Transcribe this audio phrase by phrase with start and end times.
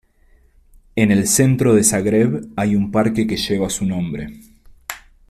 [0.95, 4.29] En el centro de Zagreb hay un parque que lleva su nombre.